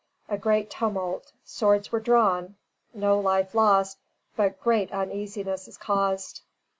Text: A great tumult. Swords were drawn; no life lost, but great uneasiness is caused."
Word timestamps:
A 0.27 0.35
great 0.35 0.71
tumult. 0.71 1.31
Swords 1.45 1.91
were 1.91 1.99
drawn; 1.99 2.55
no 2.91 3.19
life 3.19 3.53
lost, 3.53 3.99
but 4.35 4.59
great 4.59 4.89
uneasiness 4.91 5.67
is 5.67 5.77
caused." 5.77 6.41